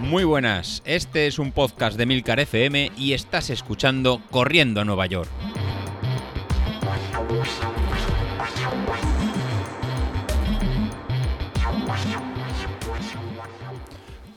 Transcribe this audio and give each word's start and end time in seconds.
Muy 0.00 0.24
buenas, 0.24 0.82
este 0.86 1.26
es 1.26 1.38
un 1.38 1.52
podcast 1.52 1.98
de 1.98 2.06
Milcar 2.06 2.40
FM 2.40 2.92
y 2.96 3.12
estás 3.12 3.50
escuchando 3.50 4.22
Corriendo 4.30 4.80
a 4.80 4.84
Nueva 4.84 5.04
York. 5.06 5.28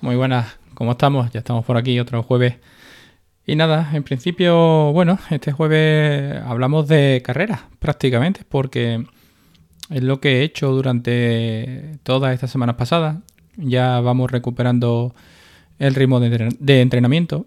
Muy 0.02 0.16
buenas, 0.16 0.58
¿cómo 0.74 0.92
estamos? 0.92 1.32
Ya 1.32 1.40
estamos 1.40 1.64
por 1.64 1.78
aquí 1.78 2.00
otro 2.00 2.22
jueves. 2.24 2.56
Y 3.46 3.56
nada, 3.56 3.90
en 3.94 4.04
principio, 4.04 4.92
bueno, 4.92 5.20
este 5.30 5.52
jueves 5.52 6.42
hablamos 6.46 6.88
de 6.88 7.22
carreras 7.24 7.62
prácticamente, 7.80 8.42
porque 8.48 9.06
es 9.92 10.04
lo 10.04 10.22
que 10.22 10.40
he 10.40 10.44
hecho 10.44 10.72
durante 10.72 12.00
todas 12.04 12.34
estas 12.34 12.50
semanas 12.50 12.76
pasadas. 12.76 13.18
Ya 13.58 14.00
vamos 14.00 14.32
recuperando 14.32 15.14
el 15.80 15.96
ritmo 15.96 16.20
de, 16.20 16.82
entrenamiento. 16.82 17.46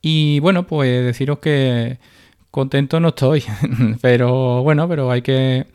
Y 0.00 0.40
bueno, 0.40 0.66
pues 0.66 1.04
deciros 1.04 1.38
que 1.38 1.98
contento 2.50 2.98
no 2.98 3.08
estoy, 3.08 3.44
pero 4.00 4.62
bueno, 4.62 4.88
pero 4.88 5.10
hay 5.10 5.22
que 5.22 5.66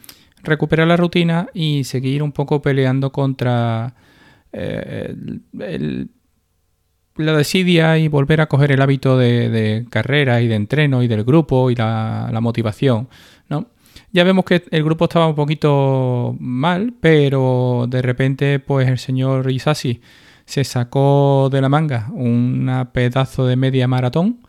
recuperar 0.43 0.87
la 0.87 0.97
rutina 0.97 1.47
y 1.53 1.85
seguir 1.85 2.21
un 2.21 2.33
poco 2.33 2.61
peleando 2.61 3.11
contra 3.11 3.95
eh, 4.51 5.15
la 7.15 7.37
desidia 7.37 7.97
y 7.97 8.09
volver 8.09 8.41
a 8.41 8.47
coger 8.47 8.71
el 8.73 8.81
hábito 8.81 9.17
de, 9.17 9.85
carrera 9.89 10.41
y 10.41 10.47
de 10.47 10.55
entreno 10.55 11.01
y 11.01 11.07
del 11.07 11.23
grupo 11.23 11.71
y 11.71 11.75
la, 11.75 12.29
la, 12.31 12.41
motivación, 12.41 13.07
¿no? 13.49 13.67
Ya 14.11 14.23
vemos 14.23 14.45
que 14.45 14.63
el 14.71 14.83
grupo 14.83 15.05
estaba 15.05 15.27
un 15.27 15.35
poquito 15.35 16.35
mal, 16.39 16.93
pero 16.99 17.85
de 17.89 18.01
repente 18.01 18.59
pues 18.59 18.87
el 18.87 18.97
señor 18.97 19.51
Isasi 19.51 20.01
se 20.45 20.63
sacó 20.63 21.49
de 21.51 21.61
la 21.61 21.69
manga 21.69 22.07
un 22.13 22.87
pedazo 22.93 23.45
de 23.45 23.57
media 23.57 23.87
maratón 23.87 24.39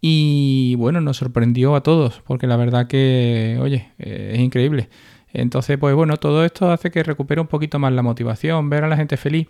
y 0.00 0.74
bueno, 0.74 1.00
nos 1.00 1.16
sorprendió 1.16 1.74
a 1.76 1.82
todos, 1.82 2.20
porque 2.26 2.46
la 2.46 2.56
verdad 2.56 2.86
que, 2.88 3.58
oye, 3.62 3.92
es 3.96 4.38
increíble. 4.38 4.90
Entonces, 5.32 5.78
pues 5.78 5.94
bueno, 5.94 6.18
todo 6.18 6.44
esto 6.44 6.70
hace 6.70 6.90
que 6.90 7.02
recupere 7.02 7.40
un 7.40 7.46
poquito 7.46 7.78
más 7.78 7.92
la 7.92 8.02
motivación, 8.02 8.68
ver 8.68 8.84
a 8.84 8.88
la 8.88 8.96
gente 8.96 9.16
feliz 9.16 9.48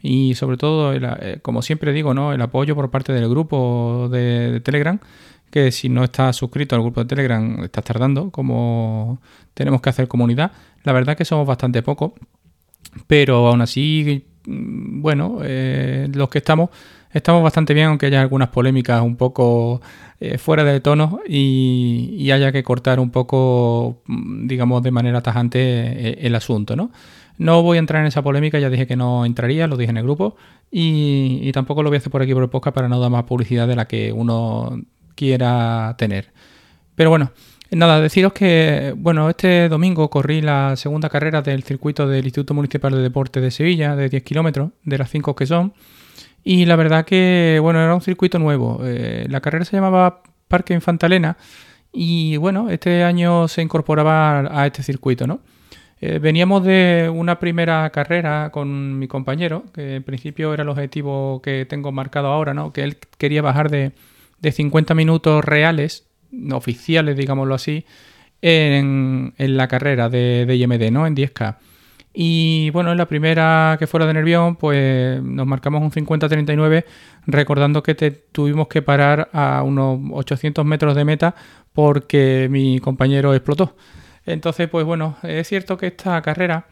y 0.00 0.34
sobre 0.34 0.56
todo, 0.56 0.94
eh, 0.94 1.40
como 1.42 1.60
siempre 1.62 1.92
digo, 1.92 2.14
¿no? 2.14 2.32
el 2.32 2.40
apoyo 2.40 2.74
por 2.76 2.90
parte 2.90 3.12
del 3.12 3.28
grupo 3.28 4.08
de, 4.10 4.60
Telegram, 4.64 5.00
que 5.50 5.70
si 5.72 5.88
no 5.88 6.04
estás 6.04 6.36
suscrito 6.36 6.76
al 6.76 6.82
grupo 6.82 7.00
de 7.02 7.06
Telegram 7.06 7.62
estás 7.64 7.84
tardando, 7.84 8.30
como 8.30 9.20
tenemos 9.54 9.80
que 9.80 9.90
hacer 9.90 10.08
comunidad. 10.08 10.52
La 10.84 10.92
verdad 10.92 11.16
que 11.16 11.24
somos 11.24 11.46
bastante 11.46 11.82
pocos, 11.82 12.12
pero 13.06 13.48
aún 13.48 13.60
así 13.62 14.24
Mm, 14.46 15.02
bueno, 15.02 15.38
eh, 15.42 16.08
los 16.14 16.28
que 16.28 16.38
estamos, 16.38 16.70
estamos 17.12 17.42
bastante 17.42 17.74
bien, 17.74 17.88
aunque 17.88 18.06
haya 18.06 18.20
algunas 18.20 18.48
polémicas 18.48 19.02
un 19.02 19.16
poco 19.16 19.80
eh, 20.20 20.38
fuera 20.38 20.64
de 20.64 20.80
tono 20.80 21.20
y, 21.28 22.30
haya 22.30 22.52
que 22.52 22.62
cortar 22.62 23.00
un 23.00 23.10
poco, 23.10 24.02
mm, 24.06 24.46
digamos, 24.46 24.82
de 24.82 24.90
manera 24.90 25.20
tajante 25.22 25.58
eh, 25.60 26.18
el 26.22 26.34
asunto, 26.34 26.76
¿no? 26.76 26.90
No 27.38 27.62
voy 27.62 27.76
a 27.76 27.80
entrar 27.80 28.00
en 28.00 28.08
esa 28.08 28.22
polémica, 28.22 28.58
ya 28.58 28.70
dije 28.70 28.86
que 28.86 28.96
no 28.96 29.26
entraría, 29.26 29.66
lo 29.66 29.76
dije 29.76 29.90
en 29.90 29.98
el 29.98 30.04
grupo, 30.04 30.36
y, 30.70 31.50
tampoco 31.52 31.82
lo 31.82 31.90
voy 31.90 31.96
a 31.96 31.98
hacer 31.98 32.10
por 32.10 32.22
aquí 32.22 32.32
por 32.34 32.42
el 32.42 32.48
podcast 32.50 32.74
para 32.74 32.88
no 32.88 32.98
dar 33.00 33.10
más 33.10 33.24
publicidad 33.24 33.68
de 33.68 33.76
la 33.76 33.86
que 33.86 34.12
uno 34.12 34.80
quiera 35.16 35.94
tener. 35.98 36.32
Pero 36.94 37.10
bueno, 37.10 37.32
Nada, 37.70 38.00
deciros 38.00 38.32
que, 38.32 38.94
bueno, 38.96 39.28
este 39.28 39.68
domingo 39.68 40.08
corrí 40.08 40.40
la 40.40 40.76
segunda 40.76 41.08
carrera 41.08 41.42
del 41.42 41.64
circuito 41.64 42.06
del 42.06 42.24
Instituto 42.24 42.54
Municipal 42.54 42.92
de 42.92 43.02
Deporte 43.02 43.40
de 43.40 43.50
Sevilla, 43.50 43.96
de 43.96 44.08
10 44.08 44.22
kilómetros, 44.22 44.70
de 44.84 44.98
las 44.98 45.10
5 45.10 45.34
que 45.34 45.46
son. 45.46 45.74
Y 46.44 46.64
la 46.66 46.76
verdad 46.76 47.04
que, 47.04 47.58
bueno, 47.60 47.80
era 47.80 47.92
un 47.94 48.00
circuito 48.00 48.38
nuevo. 48.38 48.80
Eh, 48.84 49.26
la 49.28 49.40
carrera 49.40 49.64
se 49.64 49.76
llamaba 49.76 50.22
Parque 50.46 50.74
Infantalena 50.74 51.36
y, 51.92 52.36
bueno, 52.36 52.70
este 52.70 53.02
año 53.02 53.48
se 53.48 53.62
incorporaba 53.62 54.40
a 54.62 54.66
este 54.66 54.84
circuito, 54.84 55.26
¿no? 55.26 55.40
Eh, 56.00 56.20
veníamos 56.20 56.62
de 56.62 57.10
una 57.12 57.40
primera 57.40 57.90
carrera 57.90 58.50
con 58.52 58.98
mi 58.98 59.08
compañero, 59.08 59.64
que 59.74 59.96
en 59.96 60.04
principio 60.04 60.54
era 60.54 60.62
el 60.62 60.68
objetivo 60.68 61.42
que 61.42 61.66
tengo 61.66 61.90
marcado 61.90 62.28
ahora, 62.28 62.54
¿no? 62.54 62.72
Que 62.72 62.84
él 62.84 62.96
quería 63.18 63.42
bajar 63.42 63.70
de, 63.70 63.92
de 64.40 64.52
50 64.52 64.94
minutos 64.94 65.44
reales 65.44 66.06
oficiales, 66.52 67.16
digámoslo 67.16 67.54
así, 67.54 67.84
en, 68.42 69.34
la 69.38 69.68
carrera 69.68 70.08
de, 70.08 70.44
de, 70.46 70.56
IMD, 70.56 70.90
¿no? 70.90 71.06
En 71.06 71.16
10K. 71.16 71.56
Y 72.18 72.70
bueno, 72.70 72.92
en 72.92 72.98
la 72.98 73.06
primera 73.06 73.76
que 73.78 73.86
fuera 73.86 74.06
de 74.06 74.14
Nervión, 74.14 74.56
pues 74.56 75.22
nos 75.22 75.46
marcamos 75.46 75.82
un 75.82 75.90
50-39, 75.90 76.84
recordando 77.26 77.82
que 77.82 77.94
tuvimos 77.94 78.68
que 78.68 78.80
parar 78.80 79.28
a 79.34 79.62
unos 79.62 80.00
800 80.12 80.64
metros 80.64 80.96
de 80.96 81.04
meta 81.04 81.34
porque 81.74 82.48
mi 82.50 82.80
compañero 82.80 83.34
explotó. 83.34 83.76
Entonces, 84.24 84.66
pues 84.70 84.86
bueno, 84.86 85.18
es 85.22 85.46
cierto 85.46 85.76
que 85.76 85.88
esta 85.88 86.22
carrera, 86.22 86.66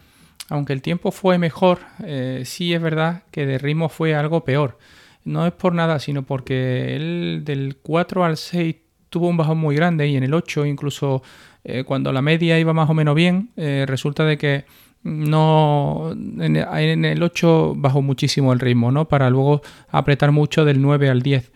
aunque 0.48 0.72
el 0.72 0.81
tiempo 0.81 1.12
fue 1.12 1.36
mejor, 1.36 1.81
eh, 2.02 2.44
sí 2.46 2.72
es 2.72 2.81
verdad 2.81 3.25
que 3.31 3.44
de 3.44 3.58
ritmo 3.58 3.91
fue 3.91 4.14
algo 4.14 4.44
peor. 4.44 4.78
No 5.24 5.46
es 5.46 5.52
por 5.52 5.74
nada, 5.74 5.98
sino 5.98 6.22
porque 6.22 6.96
él 6.96 7.42
del 7.44 7.78
4 7.82 8.24
al 8.24 8.36
6 8.36 8.76
tuvo 9.08 9.28
un 9.28 9.36
bajón 9.36 9.58
muy 9.58 9.74
grande 9.76 10.06
y 10.08 10.16
en 10.16 10.24
el 10.24 10.34
8 10.34 10.66
incluso 10.66 11.22
eh, 11.64 11.84
cuando 11.84 12.12
la 12.12 12.20
media 12.20 12.58
iba 12.58 12.72
más 12.74 12.90
o 12.90 12.94
menos 12.94 13.14
bien, 13.14 13.50
eh, 13.56 13.84
resulta 13.88 14.24
de 14.24 14.36
que 14.36 14.64
no 15.02 16.12
en, 16.12 17.04
el 17.04 17.22
8 17.22 17.74
bajó 17.76 18.02
muchísimo 18.02 18.52
el 18.52 18.60
ritmo, 18.60 18.90
¿no? 18.90 19.06
Para 19.08 19.30
luego 19.30 19.62
apretar 19.88 20.32
mucho 20.32 20.64
del 20.64 20.80
9 20.82 21.08
al 21.08 21.22
10. 21.22 21.52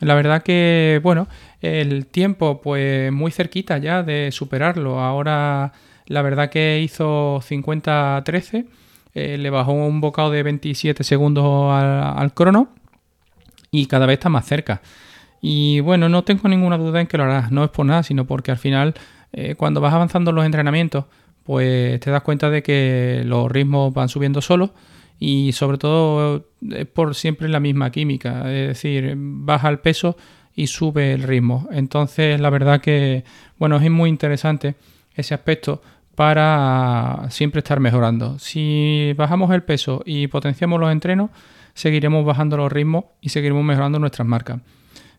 La 0.00 0.14
verdad 0.14 0.42
que, 0.42 1.00
bueno, 1.02 1.28
el 1.60 2.06
tiempo 2.06 2.60
pues 2.60 3.12
muy 3.12 3.30
cerquita 3.30 3.78
ya 3.78 4.02
de 4.02 4.30
superarlo. 4.32 4.98
Ahora 5.00 5.72
la 6.06 6.22
verdad 6.22 6.50
que 6.50 6.80
hizo 6.80 7.40
50-13, 7.40 8.66
eh, 9.14 9.38
le 9.38 9.50
bajó 9.50 9.72
un 9.72 10.00
bocado 10.00 10.30
de 10.30 10.42
27 10.42 11.04
segundos 11.04 11.72
al, 11.72 12.18
al 12.18 12.34
crono 12.34 12.68
y 13.72 13.86
cada 13.86 14.06
vez 14.06 14.18
está 14.18 14.28
más 14.28 14.46
cerca. 14.46 14.82
Y 15.40 15.80
bueno, 15.80 16.08
no 16.08 16.22
tengo 16.22 16.48
ninguna 16.48 16.78
duda 16.78 17.00
en 17.00 17.08
que 17.08 17.16
lo 17.16 17.24
harás, 17.24 17.50
no 17.50 17.64
es 17.64 17.70
por 17.70 17.84
nada, 17.86 18.04
sino 18.04 18.26
porque 18.26 18.52
al 18.52 18.58
final 18.58 18.94
eh, 19.32 19.56
cuando 19.56 19.80
vas 19.80 19.94
avanzando 19.94 20.30
los 20.30 20.44
entrenamientos, 20.44 21.06
pues 21.42 21.98
te 21.98 22.10
das 22.10 22.22
cuenta 22.22 22.50
de 22.50 22.62
que 22.62 23.22
los 23.24 23.50
ritmos 23.50 23.92
van 23.92 24.08
subiendo 24.08 24.40
solos 24.40 24.70
y 25.18 25.52
sobre 25.52 25.78
todo 25.78 26.46
es 26.70 26.86
por 26.86 27.14
siempre 27.14 27.48
la 27.48 27.58
misma 27.58 27.90
química, 27.90 28.52
es 28.52 28.68
decir, 28.68 29.14
baja 29.16 29.68
el 29.70 29.80
peso 29.80 30.16
y 30.54 30.66
sube 30.66 31.14
el 31.14 31.22
ritmo. 31.22 31.66
Entonces 31.72 32.40
la 32.40 32.50
verdad 32.50 32.80
que, 32.80 33.24
bueno, 33.58 33.76
es 33.76 33.90
muy 33.90 34.10
interesante 34.10 34.76
ese 35.14 35.34
aspecto 35.34 35.82
para 36.14 37.26
siempre 37.30 37.60
estar 37.60 37.80
mejorando. 37.80 38.38
Si 38.38 39.14
bajamos 39.16 39.50
el 39.52 39.62
peso 39.62 40.02
y 40.04 40.26
potenciamos 40.26 40.78
los 40.78 40.92
entrenos, 40.92 41.30
seguiremos 41.74 42.24
bajando 42.24 42.56
los 42.56 42.72
ritmos 42.72 43.04
y 43.20 43.30
seguiremos 43.30 43.64
mejorando 43.64 43.98
nuestras 43.98 44.26
marcas. 44.26 44.60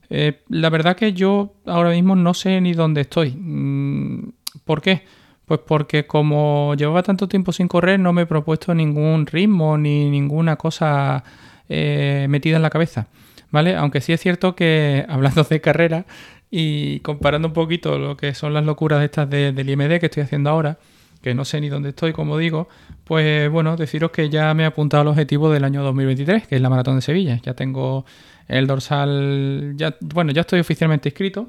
Eh, 0.10 0.44
la 0.50 0.70
verdad 0.70 0.96
que 0.96 1.14
yo 1.14 1.56
ahora 1.66 1.90
mismo 1.90 2.16
no 2.16 2.34
sé 2.34 2.62
ni 2.62 2.74
dónde 2.74 3.02
estoy. 3.02 3.32
Mm, 3.32 4.32
¿Por 4.66 4.82
qué? 4.82 5.04
Pues 5.46 5.60
porque 5.66 6.06
como 6.06 6.76
llevaba 6.76 7.04
tanto 7.04 7.28
tiempo 7.28 7.52
sin 7.52 7.68
correr 7.68 8.00
no 8.00 8.14
me 8.14 8.24
he 8.24 8.26
propuesto 8.26 8.74
ningún 8.74 9.26
ritmo 9.26 9.78
ni 9.78 10.10
ninguna 10.10 10.56
cosa 10.56 11.24
eh, 11.70 12.28
metida 12.30 12.58
en 12.58 12.62
la 12.62 12.70
cabeza. 12.70 13.08
¿Vale? 13.52 13.76
Aunque 13.76 14.02
sí 14.02 14.14
es 14.14 14.22
cierto 14.22 14.56
que 14.56 15.06
hablando 15.10 15.44
de 15.44 15.62
carrera 15.62 16.06
y 16.50 17.00
comparando 17.00 17.48
un 17.48 17.54
poquito 17.54 17.98
lo 17.98 18.16
que 18.16 18.34
son 18.36 18.54
las 18.54 18.66
locuras 18.66 19.04
estas 19.04 19.30
del 19.30 19.68
IMD 19.68 20.00
que 20.00 20.06
estoy 20.06 20.24
haciendo 20.24 20.52
ahora, 20.52 20.78
que 21.24 21.34
no 21.34 21.46
sé 21.46 21.62
ni 21.62 21.70
dónde 21.70 21.90
estoy, 21.90 22.12
como 22.12 22.38
digo, 22.38 22.68
pues 23.06 23.50
bueno, 23.50 23.78
deciros 23.78 24.12
que 24.12 24.30
ya 24.30 24.54
me 24.54 24.64
he 24.64 24.66
apuntado 24.66 25.02
al 25.02 25.08
objetivo 25.08 25.50
del 25.50 25.64
año 25.64 25.82
2023, 25.82 26.48
que 26.48 26.56
es 26.56 26.62
la 26.62 26.70
maratón 26.70 26.98
de 26.98 27.02
Sevilla. 27.02 27.40
Ya 27.42 27.54
tengo 27.54 28.06
el 28.48 28.68
dorsal, 28.68 29.76
bueno, 30.02 30.34
ya 30.34 30.42
estoy 30.42 30.60
oficialmente 30.60 31.10
inscrito. 31.10 31.48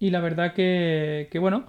Y 0.00 0.10
la 0.10 0.20
verdad 0.20 0.52
que, 0.52 1.28
bueno, 1.40 1.64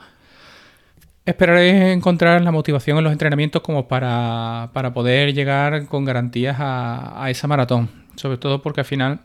esperaré 1.24 1.92
encontrar 1.92 2.42
la 2.42 2.52
motivación 2.52 2.98
en 2.98 3.04
los 3.04 3.14
entrenamientos 3.14 3.62
como 3.62 3.88
para, 3.88 4.72
para 4.74 4.92
poder 4.92 5.34
llegar 5.36 5.86
con 5.86 6.04
garantías 6.04 6.58
a, 6.60 7.28
esa 7.30 7.48
maratón. 7.48 7.90
Sobre 8.16 8.38
todo 8.38 8.62
porque 8.64 8.82
al 8.82 8.86
final 8.86 9.20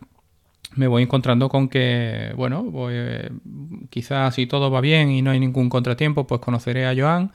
me 0.76 0.86
voy 0.86 1.02
encontrando 1.02 1.48
con 1.48 1.68
que, 1.68 2.32
bueno, 2.36 2.62
voy, 2.64 2.94
quizás 3.90 4.34
si 4.34 4.46
todo 4.46 4.70
va 4.70 4.80
bien 4.80 5.10
y 5.10 5.22
no 5.22 5.30
hay 5.30 5.40
ningún 5.40 5.68
contratiempo, 5.68 6.26
pues 6.26 6.40
conoceré 6.40 6.86
a 6.86 6.94
Joan. 6.96 7.32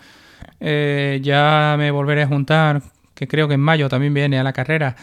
Eh, 0.59 1.19
ya 1.23 1.75
me 1.77 1.91
volveré 1.91 2.23
a 2.23 2.27
juntar, 2.27 2.81
que 3.13 3.27
creo 3.27 3.47
que 3.47 3.55
en 3.55 3.59
mayo 3.59 3.89
también 3.89 4.13
viene 4.13 4.39
a 4.39 4.43
la 4.43 4.53
carrera 4.53 4.95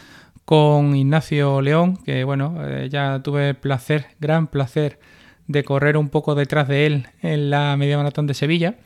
con 0.44 0.96
Ignacio 0.96 1.60
León, 1.60 1.98
que 2.04 2.24
bueno, 2.24 2.56
eh, 2.64 2.88
ya 2.90 3.20
tuve 3.22 3.54
placer, 3.54 4.06
gran 4.18 4.46
placer 4.46 4.98
de 5.46 5.64
correr 5.64 5.96
un 5.96 6.08
poco 6.08 6.34
detrás 6.34 6.68
de 6.68 6.86
él 6.86 7.06
en 7.22 7.50
la 7.50 7.76
media 7.76 7.98
maratón 7.98 8.26
de 8.26 8.34
Sevilla. 8.34 8.76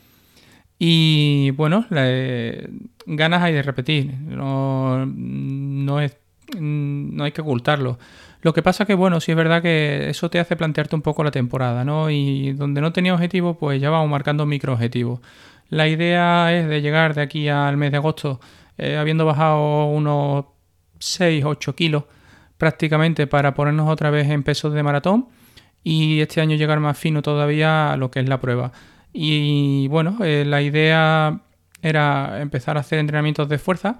Y 0.79 1.51
bueno, 1.51 1.85
ganas 3.05 3.43
hay 3.43 3.53
de 3.53 3.61
repetir, 3.61 4.13
no, 4.19 5.05
no, 5.05 6.01
es, 6.01 6.17
no 6.59 7.23
hay 7.23 7.31
que 7.31 7.41
ocultarlo. 7.41 7.97
Lo 8.41 8.53
que 8.53 8.61
pasa 8.61 8.85
que, 8.85 8.93
bueno, 8.93 9.19
sí 9.19 9.31
es 9.31 9.37
verdad 9.37 9.61
que 9.61 10.09
eso 10.09 10.29
te 10.29 10.39
hace 10.39 10.55
plantearte 10.55 10.95
un 10.95 11.01
poco 11.01 11.23
la 11.23 11.31
temporada, 11.31 11.85
¿no? 11.85 12.09
Y 12.09 12.53
donde 12.53 12.81
no 12.81 12.91
tenía 12.91 13.13
objetivo, 13.13 13.57
pues 13.57 13.81
ya 13.81 13.89
vamos 13.89 14.09
marcando 14.09 14.45
micro 14.45 14.73
objetivos. 14.73 15.21
La 15.69 15.87
idea 15.87 16.53
es 16.53 16.67
de 16.67 16.81
llegar 16.81 17.13
de 17.15 17.21
aquí 17.21 17.47
al 17.47 17.77
mes 17.77 17.91
de 17.91 17.97
agosto 17.97 18.39
eh, 18.77 18.97
habiendo 18.97 19.25
bajado 19.25 19.85
unos 19.85 20.45
6, 20.99 21.45
8 21.45 21.75
kilos 21.75 22.03
prácticamente 22.57 23.27
para 23.27 23.53
ponernos 23.53 23.89
otra 23.89 24.09
vez 24.09 24.29
en 24.29 24.43
pesos 24.43 24.73
de 24.73 24.83
maratón 24.83 25.27
y 25.83 26.21
este 26.21 26.41
año 26.41 26.55
llegar 26.55 26.79
más 26.79 26.97
fino 26.97 27.21
todavía 27.21 27.91
a 27.91 27.97
lo 27.97 28.09
que 28.09 28.19
es 28.21 28.29
la 28.29 28.39
prueba. 28.39 28.71
Y 29.11 29.87
bueno, 29.89 30.17
eh, 30.23 30.43
la 30.45 30.61
idea 30.61 31.41
era 31.81 32.41
empezar 32.41 32.77
a 32.77 32.79
hacer 32.79 32.99
entrenamientos 32.99 33.49
de 33.49 33.59
fuerza 33.59 33.99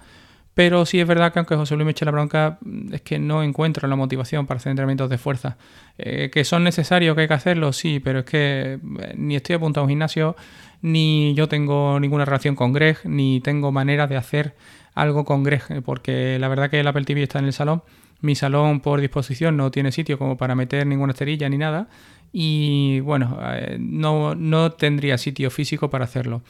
pero 0.54 0.86
sí 0.86 1.00
es 1.00 1.08
verdad 1.08 1.34
que 1.34 1.40
aunque 1.40 1.56
José 1.56 1.76
Luis 1.76 1.86
me 1.86 1.92
eche 1.92 2.06
la 2.06 2.12
bronca, 2.12 2.60
es 2.92 3.02
que 3.02 3.18
no 3.18 3.42
encuentro 3.42 3.88
la 3.88 3.96
motivación 3.96 4.46
para 4.46 4.60
hacer 4.60 4.70
entrenamientos 4.70 5.10
de 5.10 5.18
fuerza. 5.18 5.58
Eh, 5.98 6.30
que 6.32 6.44
son 6.44 6.64
necesarios, 6.64 7.16
que 7.16 7.22
hay 7.22 7.28
que 7.28 7.34
hacerlo, 7.34 7.74
sí, 7.74 8.00
pero 8.00 8.20
es 8.20 8.26
que 8.26 8.80
eh, 9.00 9.14
ni 9.18 9.36
estoy 9.36 9.56
apuntado 9.56 9.82
a 9.82 9.86
un 9.86 9.90
gimnasio, 9.90 10.36
ni 10.82 11.34
yo 11.34 11.48
tengo 11.48 12.00
ninguna 12.00 12.26
relación 12.26 12.56
con 12.56 12.72
Greg, 12.72 12.98
ni 13.06 13.42
tengo 13.42 13.72
manera 13.72 14.06
de 14.06 14.16
hacer 14.16 14.56
algo 14.94 15.26
con 15.26 15.44
Greg, 15.44 15.64
eh, 15.70 15.82
porque 15.84 16.38
la 16.40 16.48
verdad 16.50 16.70
que 16.70 16.80
el 16.80 16.88
Apple 16.88 17.06
TV 17.06 17.24
está 17.24 17.40
en 17.40 17.46
el 17.46 17.54
salón. 17.54 17.82
Mi 18.22 18.36
salón 18.36 18.80
por 18.80 19.02
disposición 19.02 19.58
no 19.58 19.72
tiene 19.72 19.92
sitio 19.92 20.20
como 20.20 20.38
para 20.38 20.56
meter 20.56 20.86
ninguna 20.86 21.14
esterilla 21.14 21.50
ni 21.50 21.58
nada. 21.58 21.90
Y 22.32 23.00
bueno, 23.02 23.38
no, 23.80 24.34
no 24.34 24.72
tendría 24.72 25.18
sitio 25.18 25.52
físico 25.52 25.90
para 25.90 26.06
hacerlo. 26.06 26.42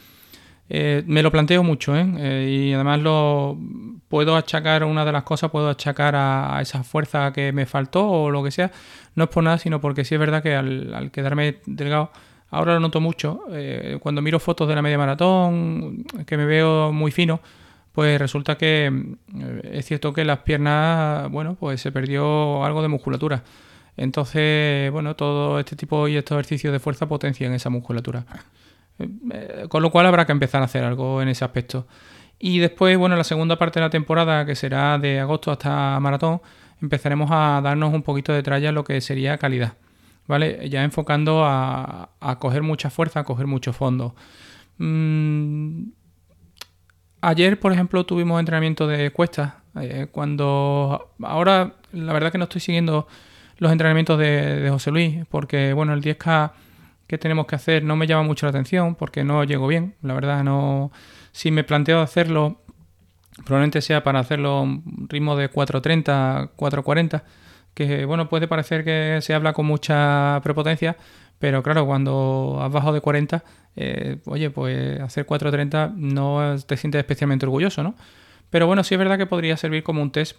Eh, 0.68 1.02
me 1.06 1.22
lo 1.22 1.30
planteo 1.30 1.62
mucho, 1.62 1.94
¿eh? 1.96 2.06
¿eh? 2.18 2.48
y 2.48 2.72
además 2.72 3.00
lo 3.00 3.58
puedo 4.08 4.36
achacar, 4.36 4.84
una 4.84 5.04
de 5.04 5.12
las 5.12 5.22
cosas 5.22 5.50
puedo 5.50 5.68
achacar 5.68 6.14
a, 6.16 6.58
esa 6.62 6.82
fuerza 6.84 7.32
que 7.32 7.52
me 7.52 7.66
faltó 7.66 8.08
o 8.08 8.30
lo 8.30 8.42
que 8.42 8.50
sea. 8.50 8.70
No 9.14 9.24
es 9.24 9.30
por 9.30 9.44
nada, 9.44 9.58
sino 9.58 9.80
porque 9.80 10.04
sí 10.04 10.14
es 10.14 10.20
verdad 10.20 10.42
que 10.42 10.54
al, 10.54 11.10
quedarme 11.12 11.56
delgado, 11.66 12.10
ahora 12.50 12.74
lo 12.74 12.80
noto 12.80 13.00
mucho. 13.00 13.42
Eh, 13.52 13.98
cuando 14.00 14.22
miro 14.22 14.40
fotos 14.40 14.68
de 14.68 14.74
la 14.74 14.82
media 14.82 14.98
maratón, 14.98 16.04
que 16.26 16.36
me 16.36 16.46
veo 16.46 16.92
muy 16.92 17.10
fino, 17.10 17.40
pues 17.92 18.18
resulta 18.18 18.56
que 18.56 19.16
es 19.64 19.84
cierto 19.86 20.12
que 20.12 20.24
las 20.24 20.38
piernas, 20.40 21.30
bueno, 21.30 21.56
pues 21.60 21.80
se 21.80 21.92
perdió 21.92 22.64
algo 22.64 22.82
de 22.82 22.88
musculatura. 22.88 23.44
Entonces, 23.96 24.90
bueno, 24.90 25.14
todo 25.14 25.60
este 25.60 25.76
tipo 25.76 26.08
y 26.08 26.16
estos 26.16 26.34
ejercicios 26.36 26.72
de 26.72 26.80
fuerza 26.80 27.06
potencian 27.06 27.52
esa 27.52 27.70
musculatura. 27.70 28.26
Eh, 28.98 29.66
con 29.68 29.82
lo 29.82 29.90
cual 29.90 30.06
habrá 30.06 30.24
que 30.24 30.32
empezar 30.32 30.62
a 30.62 30.66
hacer 30.66 30.84
algo 30.84 31.20
en 31.22 31.28
ese 31.28 31.44
aspecto. 31.44 31.86
Y 32.38 32.58
después, 32.58 32.96
bueno, 32.98 33.16
la 33.16 33.24
segunda 33.24 33.56
parte 33.56 33.80
de 33.80 33.86
la 33.86 33.90
temporada, 33.90 34.44
que 34.44 34.54
será 34.54 34.98
de 34.98 35.20
agosto 35.20 35.50
hasta 35.50 35.98
maratón, 36.00 36.40
empezaremos 36.80 37.30
a 37.32 37.60
darnos 37.62 37.94
un 37.94 38.02
poquito 38.02 38.32
de 38.32 38.42
tralla 38.42 38.72
lo 38.72 38.84
que 38.84 39.00
sería 39.00 39.38
calidad. 39.38 39.74
¿Vale? 40.26 40.68
Ya 40.70 40.84
enfocando 40.84 41.42
a, 41.44 42.08
coger 42.38 42.62
mucha 42.62 42.88
fuerza, 42.90 43.20
a 43.20 43.24
coger 43.24 43.46
mucho 43.46 43.72
fondo. 43.72 44.14
Mm, 44.78 45.88
ayer, 47.20 47.60
por 47.60 47.72
ejemplo, 47.72 48.06
tuvimos 48.06 48.40
entrenamiento 48.40 48.86
de 48.86 49.10
cuestas. 49.10 49.54
Eh, 49.80 50.06
cuando. 50.10 51.14
Ahora, 51.22 51.74
la 51.92 52.12
verdad 52.12 52.32
que 52.32 52.38
no 52.38 52.44
estoy 52.44 52.62
siguiendo 52.62 53.06
los 53.58 53.70
entrenamientos 53.70 54.18
de, 54.18 54.60
de 54.60 54.70
José 54.70 54.90
Luis, 54.90 55.26
porque, 55.28 55.74
bueno, 55.74 55.92
el 55.92 56.00
10K 56.00 56.52
que 57.06 57.18
tenemos 57.18 57.46
que 57.46 57.56
hacer 57.56 57.84
no 57.84 57.96
me 57.96 58.06
llama 58.06 58.22
mucho 58.22 58.46
la 58.46 58.50
atención 58.50 58.94
porque 58.94 59.24
no 59.24 59.44
llego 59.44 59.66
bien. 59.66 59.94
La 60.02 60.14
verdad, 60.14 60.42
no. 60.44 60.90
Si 61.32 61.50
me 61.50 61.64
planteo 61.64 62.00
hacerlo, 62.00 62.60
probablemente 63.44 63.80
sea 63.82 64.02
para 64.04 64.20
hacerlo 64.20 64.62
un 64.62 65.06
ritmo 65.08 65.36
de 65.36 65.50
4.30, 65.50 66.50
4.40, 66.56 67.22
que 67.74 68.04
bueno, 68.04 68.28
puede 68.28 68.48
parecer 68.48 68.84
que 68.84 69.18
se 69.20 69.34
habla 69.34 69.52
con 69.52 69.66
mucha 69.66 70.40
prepotencia, 70.42 70.96
pero 71.38 71.62
claro, 71.62 71.86
cuando 71.86 72.58
has 72.62 72.70
bajado 72.70 72.94
de 72.94 73.00
40, 73.00 73.44
eh, 73.76 74.18
oye, 74.26 74.50
pues 74.50 75.00
hacer 75.00 75.26
4.30 75.26 75.94
no 75.96 76.56
te 76.66 76.76
sientes 76.76 77.00
especialmente 77.00 77.46
orgulloso, 77.46 77.82
¿no? 77.82 77.96
Pero 78.50 78.66
bueno, 78.66 78.84
sí 78.84 78.94
es 78.94 78.98
verdad 78.98 79.18
que 79.18 79.26
podría 79.26 79.56
servir 79.56 79.82
como 79.82 80.00
un 80.00 80.12
test 80.12 80.36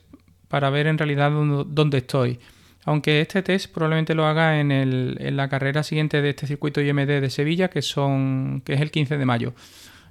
para 0.47 0.69
ver 0.69 0.88
en 0.88 0.97
realidad 0.97 1.31
dónde 1.31 1.97
estoy. 1.97 2.39
Aunque 2.85 3.19
este 3.19 3.41
test 3.41 3.73
probablemente 3.73 4.13
lo 4.13 4.25
haga 4.25 4.59
en, 4.59 4.71
el, 4.71 5.17
en 5.19 5.35
la 5.35 5.49
carrera 5.49 5.81
siguiente 5.81 6.21
de 6.21 6.29
este 6.29 6.45
circuito 6.45 6.81
IMD 6.81 7.07
de 7.07 7.29
Sevilla, 7.31 7.67
que, 7.67 7.81
son, 7.81 8.61
que 8.63 8.73
es 8.73 8.81
el 8.81 8.91
15 8.91 9.17
de 9.17 9.25
mayo. 9.25 9.53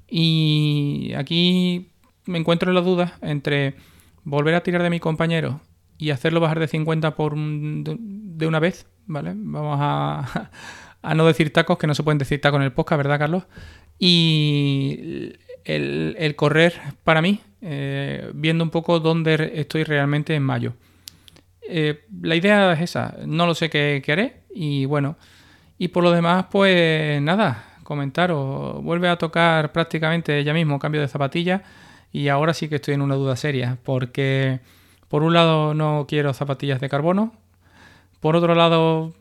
Y 0.09 1.13
aquí 1.17 1.93
me 2.27 2.39
encuentro 2.39 2.71
en 2.71 2.75
la 2.75 2.81
duda 2.81 3.17
entre 3.23 3.77
volver 4.25 4.57
a 4.57 4.63
tirar 4.63 4.83
de 4.83 4.91
mi 4.91 4.99
compañero 4.99 5.61
y 5.99 6.11
hacerlo 6.11 6.41
bajar 6.41 6.59
de 6.59 6.69
50 6.69 7.15
por 7.15 7.37
de 7.37 8.47
una 8.47 8.59
vez, 8.59 8.87
¿vale? 9.07 9.33
Vamos 9.37 9.79
a, 9.81 11.15
no 11.15 11.27
decir 11.27 11.53
tacos, 11.53 11.79
que 11.79 11.87
no 11.87 11.95
se 11.95 12.03
pueden 12.03 12.19
decir 12.19 12.41
tacos 12.41 12.59
en 12.59 12.65
el 12.65 12.73
podcast, 12.73 12.97
¿verdad, 12.97 13.21
Carlos? 13.21 13.45
Y 14.01 15.33
el, 15.65 16.17
el 16.19 16.35
correr 16.35 16.75
para 17.05 17.23
mí, 17.23 17.41
eh, 17.63 18.33
viendo 18.35 18.65
un 18.65 18.71
poco 18.71 18.99
dónde 18.99 19.53
estoy 19.55 19.85
realmente 19.85 20.35
en 20.35 20.43
mayo. 20.43 20.75
Eh, 21.69 22.05
la 22.23 22.37
idea 22.37 22.73
es 22.73 22.81
esa, 22.81 23.17
no 23.27 23.47
lo 23.47 23.55
sé 23.55 23.71
qué, 23.71 24.03
haré 24.09 24.43
y 24.55 24.85
bueno, 24.85 25.17
y 25.79 25.89
por 25.89 26.05
lo 26.05 26.11
demás 26.11 26.47
pues 26.51 27.21
nada, 27.23 27.65
comentaros, 27.83 28.83
vuelve 28.83 29.09
a 29.09 29.17
tocar 29.17 29.73
prácticamente 29.73 30.45
ya 30.45 30.53
mismo 30.53 30.79
cambio 30.79 31.01
de 31.01 31.09
zapatilla 31.09 31.63
y 32.13 32.29
ahora 32.29 32.55
sí 32.55 32.69
que 32.69 32.77
estoy 32.77 32.95
en 32.95 33.03
una 33.03 33.15
duda 33.15 33.37
seria 33.37 33.79
porque 33.83 34.61
por 35.09 35.23
un 35.23 35.33
lado 35.33 35.75
no 35.75 36.07
quiero 36.09 36.35
zapatillas 36.35 36.81
de 36.81 36.89
carbono, 36.89 37.33
por 38.21 38.37
otro 38.37 38.55
lado 38.55 39.15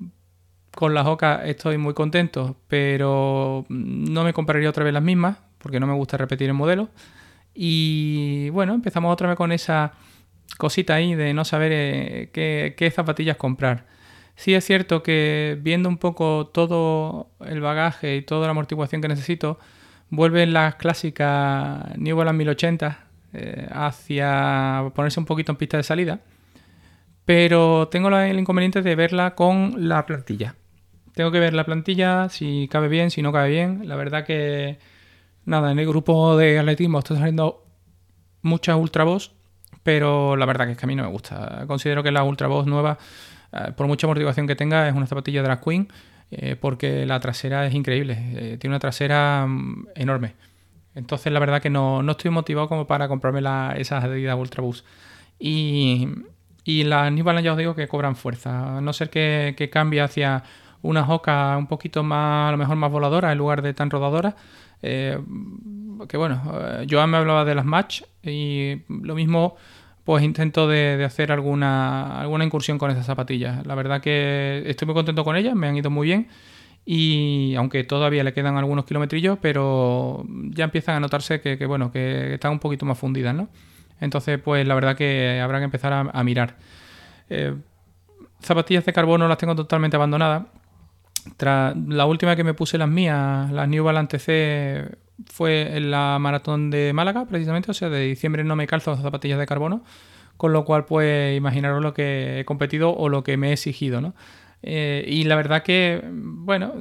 con 0.75 0.93
las 0.93 1.07
OCA 1.07 1.45
estoy 1.45 1.77
muy 1.77 1.93
contento, 1.93 2.57
pero 2.67 3.65
no 3.69 4.23
me 4.23 4.33
compraría 4.33 4.69
otra 4.69 4.83
vez 4.83 4.93
las 4.93 5.03
mismas 5.03 5.37
porque 5.59 5.79
no 5.79 5.87
me 5.87 5.93
gusta 5.93 6.17
repetir 6.17 6.47
el 6.47 6.53
modelo. 6.53 6.89
Y 7.53 8.49
bueno, 8.49 8.73
empezamos 8.73 9.13
otra 9.13 9.29
vez 9.29 9.37
con 9.37 9.51
esa 9.51 9.93
cosita 10.57 10.95
ahí 10.95 11.15
de 11.15 11.33
no 11.33 11.45
saber 11.45 11.71
eh, 11.73 12.29
qué, 12.31 12.91
zapatillas 12.91 13.37
comprar. 13.37 13.85
Sí 14.35 14.53
es 14.53 14.65
cierto 14.65 15.03
que 15.03 15.57
viendo 15.61 15.89
un 15.89 15.97
poco 15.97 16.47
todo 16.53 17.29
el 17.45 17.61
bagaje 17.61 18.15
y 18.15 18.21
toda 18.23 18.47
la 18.47 18.51
amortiguación 18.51 19.01
que 19.01 19.07
necesito, 19.07 19.59
vuelven 20.09 20.53
las 20.53 20.75
clásicas 20.75 21.97
New 21.97 22.15
Balance 22.17 22.37
1080 22.37 22.99
eh, 23.33 23.67
hacia 23.71 24.91
ponerse 24.95 25.19
un 25.19 25.25
poquito 25.25 25.51
en 25.51 25.57
pista 25.57 25.77
de 25.77 25.83
salida. 25.83 26.21
Pero 27.25 27.87
tengo 27.89 28.09
el 28.17 28.37
inconveniente 28.37 28.81
de 28.81 28.95
verla 28.95 29.35
con 29.35 29.87
la 29.87 30.05
plantilla. 30.05 30.55
Tengo 31.13 31.31
que 31.31 31.39
ver 31.39 31.53
la 31.53 31.63
plantilla, 31.63 32.27
si 32.29 32.67
cabe 32.69 32.87
bien, 32.87 33.11
si 33.11 33.21
no 33.21 33.31
cabe 33.31 33.49
bien. 33.49 33.87
La 33.87 33.95
verdad 33.95 34.25
que, 34.25 34.79
nada, 35.45 35.71
en 35.71 35.79
el 35.79 35.87
grupo 35.87 36.35
de 36.37 36.59
atletismo 36.59 36.99
está 36.99 37.15
saliendo 37.15 37.65
mucha 38.41 38.75
Ultra 38.75 39.03
pero 39.83 40.35
la 40.35 40.45
verdad 40.45 40.65
que 40.65 40.71
es 40.71 40.77
que 40.77 40.85
a 40.85 40.87
mí 40.87 40.95
no 40.95 41.03
me 41.03 41.09
gusta. 41.09 41.65
Considero 41.67 42.01
que 42.01 42.11
la 42.11 42.23
Ultra 42.23 42.47
Boss 42.47 42.65
nueva, 42.65 42.97
eh, 43.51 43.71
por 43.75 43.87
mucha 43.87 44.07
motivación 44.07 44.47
que 44.47 44.55
tenga, 44.55 44.87
es 44.87 44.95
una 44.95 45.05
zapatilla 45.05 45.43
Drag 45.43 45.61
Queen, 45.61 45.89
eh, 46.31 46.55
porque 46.59 47.05
la 47.05 47.19
trasera 47.19 47.67
es 47.67 47.73
increíble, 47.73 48.17
eh, 48.17 48.57
tiene 48.59 48.73
una 48.73 48.79
trasera 48.79 49.45
mm, 49.47 49.87
enorme. 49.95 50.33
Entonces 50.95 51.31
la 51.33 51.39
verdad 51.39 51.61
que 51.61 51.69
no, 51.69 52.09
estoy 52.09 52.31
motivado 52.31 52.69
como 52.69 52.87
para 52.87 53.07
comprarme 53.07 53.41
esas 53.79 54.03
Adidas 54.03 54.37
Ultra 54.37 54.61
Boost. 54.61 54.85
Y, 55.39 56.07
y 56.63 56.83
las 56.83 57.11
New 57.11 57.25
ya 57.41 57.51
os 57.51 57.57
digo 57.57 57.75
que 57.75 57.87
cobran 57.87 58.15
fuerza, 58.15 58.77
a 58.77 58.81
no 58.81 58.93
ser 58.93 59.09
que, 59.09 59.55
que 59.57 59.69
cambie 59.69 60.01
hacia 60.01 60.43
una 60.81 61.07
hoca 61.07 61.57
un 61.57 61.67
poquito 61.67 62.03
más, 62.03 62.49
a 62.49 62.51
lo 62.51 62.57
mejor 62.57 62.75
más 62.77 62.91
voladora 62.91 63.31
en 63.31 63.37
lugar 63.37 63.61
de 63.61 63.73
tan 63.73 63.89
rodadora. 63.89 64.35
Que 66.07 66.17
bueno, 66.17 66.41
Joan 66.89 67.09
me 67.09 67.17
hablaba 67.17 67.45
de 67.45 67.55
las 67.55 67.65
Match 67.65 68.03
y 68.21 68.81
lo 68.87 69.15
mismo 69.15 69.55
pues 70.03 70.23
intento 70.23 70.67
de, 70.67 71.03
hacer 71.05 71.31
alguna, 71.31 72.19
alguna 72.19 72.43
incursión 72.43 72.77
con 72.77 72.91
esas 72.91 73.05
zapatillas. 73.05 73.65
La 73.65 73.75
verdad 73.75 74.01
que 74.01 74.63
estoy 74.65 74.85
muy 74.85 74.95
contento 74.95 75.23
con 75.23 75.35
ellas, 75.35 75.55
me 75.55 75.67
han 75.67 75.77
ido 75.77 75.89
muy 75.89 76.07
bien. 76.07 76.27
Y 76.85 77.55
aunque 77.55 77.85
todavía 77.85 78.23
le 78.25 78.33
quedan 78.33 78.57
algunos 78.57 78.83
kilometrillos, 78.83 79.37
pero 79.41 80.25
ya 80.49 80.65
empiezan 80.65 80.95
a 80.95 80.99
notarse 80.99 81.39
que, 81.39 81.65
bueno, 81.65 81.91
que 81.91 82.33
están 82.33 82.51
un 82.51 82.59
poquito 82.59 82.85
más 82.85 82.97
fundidas, 82.97 83.33
¿no? 83.33 83.47
Entonces, 84.01 84.37
pues 84.39 84.67
la 84.67 84.75
verdad 84.75 84.97
que 84.97 85.39
habrá 85.39 85.59
que 85.59 85.65
empezar 85.65 85.93
a, 86.11 86.23
mirar. 86.23 86.57
Eh, 87.29 87.55
zapatillas 88.41 88.85
de 88.85 88.91
carbono 88.91 89.29
las 89.29 89.37
tengo 89.37 89.55
totalmente 89.55 89.95
abandonadas. 89.95 90.43
Tras 91.37 91.75
la 91.87 92.05
última 92.05 92.35
que 92.35 92.43
me 92.43 92.53
puse 92.53 92.77
las 92.77 92.89
mías, 92.89 93.51
las 93.51 93.67
New 93.67 93.83
Balance 93.83 94.19
C, 94.19 94.89
fue 95.27 95.77
en 95.77 95.91
la 95.91 96.17
maratón 96.19 96.69
de 96.69 96.91
Málaga, 96.93 97.25
precisamente, 97.25 97.71
o 97.71 97.73
sea, 97.73 97.89
de 97.89 98.01
diciembre 98.05 98.43
no 98.43 98.55
me 98.55 98.67
calzo 98.67 98.95
zapatillas 98.95 99.39
de 99.39 99.45
carbono, 99.45 99.83
con 100.37 100.53
lo 100.53 100.65
cual, 100.65 100.85
pues, 100.85 101.37
imaginaros 101.37 101.81
lo 101.81 101.93
que 101.93 102.39
he 102.39 102.45
competido 102.45 102.95
o 102.95 103.09
lo 103.09 103.23
que 103.23 103.37
me 103.37 103.49
he 103.49 103.53
exigido, 103.53 104.01
¿no? 104.01 104.15
Eh, 104.63 105.05
y 105.07 105.25
la 105.25 105.35
verdad 105.35 105.61
que, 105.63 106.01
bueno, 106.11 106.73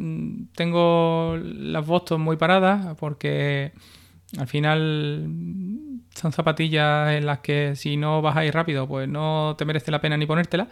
tengo 0.55 1.37
las 1.43 1.85
Boston 1.85 2.21
muy 2.21 2.37
paradas 2.37 2.97
porque 2.99 3.73
al 4.39 4.47
final 4.47 5.29
son 6.15 6.33
zapatillas 6.33 7.11
en 7.11 7.27
las 7.27 7.41
que 7.41 7.75
si 7.77 7.97
no 7.97 8.23
vas 8.23 8.37
a 8.37 8.45
ir 8.45 8.55
rápido, 8.55 8.87
pues 8.87 9.09
no 9.09 9.57
te 9.59 9.65
merece 9.65 9.91
la 9.91 10.01
pena 10.01 10.17
ni 10.17 10.27
ponértela. 10.27 10.69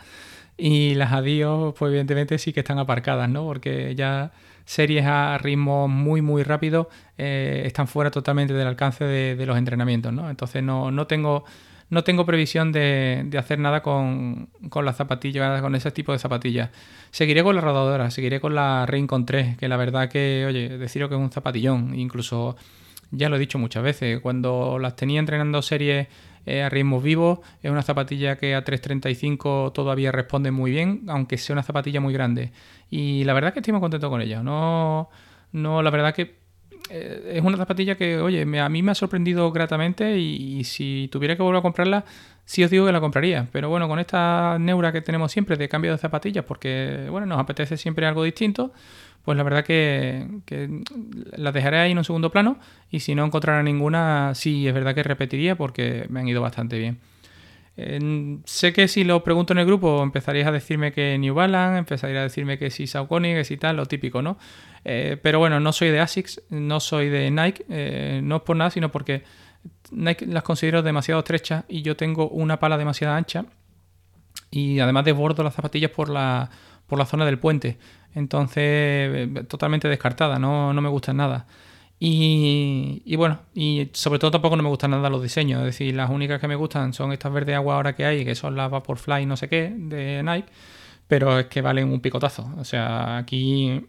Y 0.56 0.94
las 0.94 1.12
adiós, 1.12 1.74
pues 1.78 1.90
evidentemente 1.90 2.38
sí 2.38 2.52
que 2.52 2.60
están 2.60 2.78
aparcadas, 2.78 3.28
¿no? 3.28 3.44
Porque 3.44 3.94
ya 3.94 4.32
series 4.64 5.04
a 5.06 5.36
ritmo 5.38 5.88
muy, 5.88 6.22
muy 6.22 6.42
rápido 6.42 6.88
eh, 7.18 7.62
están 7.64 7.88
fuera 7.88 8.10
totalmente 8.10 8.54
del 8.54 8.66
alcance 8.68 9.04
de, 9.04 9.46
los 9.46 9.58
entrenamientos, 9.58 10.12
¿no? 10.12 10.30
Entonces 10.30 10.62
no, 10.62 10.90
no 10.90 11.06
tengo 11.06 11.44
no 11.88 12.04
tengo 12.04 12.24
previsión 12.24 12.70
de, 12.70 13.28
hacer 13.36 13.58
nada 13.58 13.82
con, 13.82 14.48
con, 14.68 14.84
las 14.84 14.96
zapatillas, 14.96 15.60
con 15.60 15.74
ese 15.74 15.90
tipo 15.90 16.12
de 16.12 16.20
zapatillas. 16.20 16.70
Seguiré 17.10 17.42
con 17.42 17.56
la 17.56 17.60
rodadora, 17.60 18.12
seguiré 18.12 18.40
con 18.40 18.54
la 18.54 18.86
Rincon 18.86 19.26
3, 19.26 19.56
que 19.56 19.66
la 19.66 19.76
verdad 19.76 20.08
que, 20.08 20.44
oye, 20.46 20.78
deciros 20.78 21.08
que 21.08 21.16
es 21.16 21.20
un 21.20 21.32
zapatillón. 21.32 21.98
Incluso, 21.98 22.56
ya 23.10 23.28
lo 23.28 23.34
he 23.34 23.38
dicho 23.40 23.58
muchas 23.58 23.82
veces, 23.82 24.20
cuando 24.20 24.78
las 24.78 24.94
tenía 24.94 25.18
entrenando 25.18 25.62
series 25.62 26.06
eh, 26.46 26.62
a 26.62 26.68
ritmos 26.68 27.02
vivos, 27.02 27.40
es 27.62 27.70
una 27.70 27.82
zapatilla 27.82 28.36
que 28.36 28.54
a 28.54 28.64
3.35 28.64 29.72
todavía 29.72 30.12
responde 30.12 30.50
muy 30.50 30.70
bien, 30.70 31.02
aunque 31.08 31.38
sea 31.38 31.54
una 31.54 31.62
zapatilla 31.62 32.00
muy 32.00 32.12
grande. 32.12 32.52
Y 32.90 33.24
la 33.24 33.32
verdad 33.34 33.52
que 33.52 33.60
estoy 33.60 33.72
muy 33.72 33.80
contento 33.80 34.10
con 34.10 34.20
ella. 34.20 34.42
No, 34.42 35.10
no 35.52 35.82
la 35.82 35.90
verdad 35.90 36.14
que 36.14 36.39
eh, 36.88 37.34
es 37.36 37.44
una 37.44 37.56
zapatilla 37.56 37.96
que, 37.96 38.18
oye, 38.18 38.42
a 38.42 38.68
mí 38.68 38.82
me 38.82 38.92
ha 38.92 38.94
sorprendido 38.94 39.50
gratamente 39.52 40.18
y, 40.18 40.64
si 40.64 41.08
tuviera 41.12 41.36
que 41.36 41.42
volver 41.42 41.58
a 41.58 41.62
comprarla, 41.62 42.04
sí 42.44 42.64
os 42.64 42.70
digo 42.70 42.86
que 42.86 42.92
la 42.92 43.00
compraría. 43.00 43.48
Pero 43.52 43.68
bueno, 43.68 43.88
con 43.88 43.98
esta 43.98 44.58
neura 44.58 44.92
que 44.92 45.00
tenemos 45.00 45.30
siempre 45.32 45.56
de 45.56 45.68
cambio 45.68 45.92
de 45.92 45.98
zapatillas, 45.98 46.44
porque, 46.44 47.06
bueno, 47.10 47.26
nos 47.26 47.38
apetece 47.38 47.76
siempre 47.76 48.06
algo 48.06 48.24
distinto, 48.24 48.72
pues 49.24 49.36
la 49.36 49.42
verdad 49.42 49.64
que, 49.64 50.26
que 50.46 50.82
las 51.36 51.52
dejaré 51.52 51.78
ahí 51.78 51.92
en 51.92 51.98
un 51.98 52.04
segundo 52.04 52.30
plano 52.30 52.58
y 52.90 53.00
si 53.00 53.14
no 53.14 53.24
encontrara 53.24 53.62
ninguna, 53.62 54.34
sí 54.34 54.66
es 54.66 54.72
verdad 54.72 54.94
que 54.94 55.02
repetiría 55.02 55.56
porque 55.56 56.06
me 56.08 56.20
han 56.20 56.28
ido 56.28 56.40
bastante 56.40 56.78
bien 56.78 56.98
sé 58.44 58.72
que 58.72 58.88
si 58.88 59.04
lo 59.04 59.22
pregunto 59.22 59.52
en 59.52 59.58
el 59.58 59.66
grupo 59.66 60.02
empezaríais 60.02 60.46
a 60.46 60.52
decirme 60.52 60.92
que 60.92 61.16
New 61.18 61.34
Balance, 61.34 61.78
empezaríais 61.78 62.20
a 62.20 62.22
decirme 62.24 62.58
que 62.58 62.70
si 62.70 62.86
Saucony, 62.86 63.34
que 63.34 63.44
si 63.44 63.56
tal, 63.56 63.76
lo 63.76 63.86
típico, 63.86 64.22
¿no? 64.22 64.38
Eh, 64.84 65.18
pero 65.22 65.38
bueno, 65.38 65.60
no 65.60 65.72
soy 65.72 65.90
de 65.90 66.00
ASICS, 66.00 66.42
no 66.50 66.80
soy 66.80 67.08
de 67.08 67.30
Nike, 67.30 67.64
eh, 67.68 68.20
no 68.22 68.36
es 68.36 68.42
por 68.42 68.56
nada, 68.56 68.70
sino 68.70 68.90
porque 68.90 69.24
Nike 69.90 70.26
las 70.26 70.42
considero 70.42 70.82
demasiado 70.82 71.20
estrechas 71.20 71.64
y 71.68 71.82
yo 71.82 71.96
tengo 71.96 72.28
una 72.28 72.58
pala 72.58 72.78
demasiado 72.78 73.14
ancha 73.14 73.44
y 74.50 74.80
además 74.80 75.04
desbordo 75.04 75.42
las 75.42 75.54
zapatillas 75.54 75.90
por 75.90 76.08
la, 76.08 76.50
por 76.86 76.98
la 76.98 77.06
zona 77.06 77.24
del 77.24 77.38
puente. 77.38 77.78
Entonces, 78.14 78.62
eh, 78.64 79.44
totalmente 79.48 79.88
descartada, 79.88 80.38
no, 80.38 80.72
no 80.72 80.80
me 80.80 80.88
gustan 80.88 81.18
nada. 81.18 81.46
Y, 82.02 83.14
bueno, 83.16 83.40
y 83.54 83.90
sobre 83.92 84.18
todo 84.18 84.30
tampoco 84.30 84.56
no 84.56 84.62
me 84.62 84.70
gustan 84.70 84.92
nada 84.92 85.10
los 85.10 85.22
diseños. 85.22 85.60
Es 85.60 85.66
decir, 85.66 85.94
las 85.94 86.08
únicas 86.08 86.40
que 86.40 86.48
me 86.48 86.56
gustan 86.56 86.94
son 86.94 87.12
estas 87.12 87.30
verde 87.30 87.54
agua 87.54 87.76
ahora 87.76 87.94
que 87.94 88.06
hay, 88.06 88.24
que 88.24 88.34
son 88.34 88.56
las 88.56 88.70
Vaporfly 88.70 89.26
no 89.26 89.36
sé 89.36 89.50
qué 89.50 89.70
de 89.76 90.22
Nike, 90.22 90.48
pero 91.06 91.38
es 91.38 91.46
que 91.46 91.60
valen 91.60 91.92
un 91.92 92.00
picotazo. 92.00 92.50
O 92.56 92.64
sea, 92.64 93.18
aquí 93.18 93.86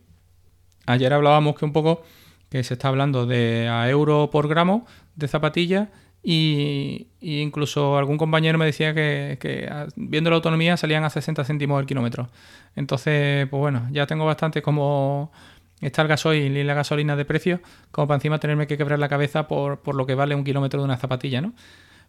ayer 0.88 1.14
hablábamos 1.14 1.56
que 1.56 1.64
un 1.64 1.72
poco 1.72 2.04
que 2.50 2.64
se 2.66 2.74
está 2.74 2.90
hablando 2.90 3.26
de 3.26 3.70
a 3.70 3.90
euro 3.90 4.30
por 4.30 4.50
gramo 4.50 4.86
de 5.16 5.30
zapatillas 5.30 5.88
y, 6.24 7.08
incluso 7.22 7.98
algún 7.98 8.18
compañero 8.18 8.58
me 8.58 8.66
decía 8.66 8.94
que, 8.94 9.70
viendo 9.96 10.30
la 10.30 10.36
autonomía 10.36 10.76
salían 10.78 11.06
a 11.06 11.10
60 11.10 11.46
céntimos 11.46 11.80
el 11.80 11.88
kilómetro. 11.88 12.30
Entonces, 12.76 13.48
pues 13.50 13.60
bueno, 13.60 13.88
ya 13.92 14.06
tengo 14.06 14.26
bastante 14.26 14.62
como 14.62 15.32
está 15.82 16.04
el 16.04 16.08
gasoil 16.08 16.56
y 16.56 16.64
la 16.64 16.74
gasolina 16.74 17.16
de 17.16 17.26
precio, 17.26 17.60
como 17.92 18.08
para 18.08 18.18
encima 18.18 18.40
tenerme 18.40 18.68
que 18.68 18.78
quebrar 18.78 19.00
la 19.00 19.10
cabeza 19.10 19.48
por, 19.48 19.96
lo 19.96 20.06
que 20.06 20.16
vale 20.16 20.36
un 20.36 20.44
kilómetro 20.44 20.80
de 20.80 20.86
una 20.86 20.98
zapatilla, 20.98 21.42
¿no? 21.42 21.54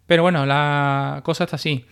Pero 0.05 0.21
bueno, 0.21 0.45
la 0.45 1.21
cosa 1.23 1.45
está 1.45 1.55
así. 1.55 1.85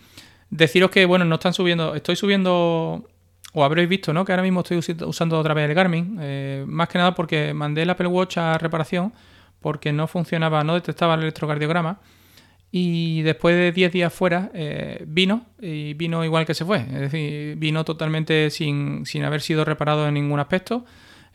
Deciros 0.50 0.90
que, 0.90 1.04
bueno, 1.06 1.24
no 1.24 1.36
están 1.36 1.54
subiendo, 1.54 1.94
estoy 1.94 2.14
subiendo, 2.14 3.08
o 3.52 3.64
habréis 3.64 3.88
visto, 3.88 4.12
¿no? 4.12 4.24
Que 4.24 4.32
ahora 4.32 4.42
mismo 4.42 4.60
estoy 4.60 4.78
usando 5.04 5.38
otra 5.38 5.54
vez 5.54 5.68
el 5.68 5.74
Garmin, 5.74 6.18
eh, 6.20 6.64
más 6.66 6.88
que 6.88 6.98
nada 6.98 7.14
porque 7.14 7.52
mandé 7.54 7.82
el 7.82 7.90
Apple 7.90 8.06
Watch 8.06 8.38
a 8.38 8.58
reparación 8.58 9.12
porque 9.60 9.92
no 9.92 10.06
funcionaba, 10.06 10.62
no 10.64 10.74
detectaba 10.74 11.14
el 11.14 11.22
electrocardiograma. 11.22 12.00
Y 12.74 13.20
después 13.22 13.54
de 13.54 13.70
10 13.70 13.92
días 13.92 14.12
fuera, 14.12 14.50
eh, 14.54 15.04
vino 15.06 15.44
y 15.60 15.92
vino 15.94 16.24
igual 16.24 16.46
que 16.46 16.54
se 16.54 16.64
fue. 16.64 16.78
Es 16.78 17.00
decir, 17.00 17.56
vino 17.56 17.84
totalmente 17.84 18.50
sin, 18.50 19.04
sin 19.04 19.24
haber 19.24 19.42
sido 19.42 19.64
reparado 19.64 20.08
en 20.08 20.14
ningún 20.14 20.40
aspecto 20.40 20.84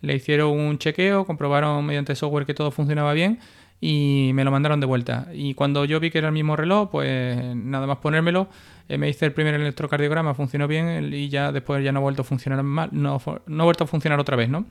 le 0.01 0.16
hicieron 0.16 0.51
un 0.51 0.77
chequeo, 0.77 1.25
comprobaron 1.25 1.86
mediante 1.86 2.16
software 2.16 2.46
que 2.46 2.54
todo 2.54 2.72
funcionaba 2.72 3.13
bien 3.13 3.39
y 3.80 4.32
me 4.34 4.44
lo 4.44 4.51
mandaron 4.51 4.80
de 4.80 4.88
vuelta. 4.88 5.27
Y 5.34 5.54
cuando 5.54 5.86
yo 5.86 6.00
vi 6.00 6.10
que 6.10 6.18
era 6.18 6.27
el 6.27 6.34
mismo 6.34 6.56
reloj, 6.56 6.89
pues 6.89 7.56
nada 7.56 7.86
más 7.86 7.98
ponérmelo, 7.98 8.48
eh, 8.89 8.98
me 8.98 9.10
hice 9.10 9.25
el 9.25 9.34
primer 9.34 9.54
electrocardiograma, 9.54 10.34
funcionó 10.34 10.68
bien 10.68 11.13
y 11.13 11.30
ya 11.30 11.51
después 11.51 11.84
ya 11.84 11.92
no 11.92 12.00
ha 12.00 12.01
vuelto 12.01 12.24
a 12.24 12.25
funcionar 12.25 12.63
mal, 12.63 12.89
no, 12.92 13.22
ha 13.24 13.63
vuelto 13.63 13.84
a 13.84 13.88
funcionar 13.88 14.20
otra 14.20 14.36
vez, 14.36 14.50
¿no? 14.50 14.66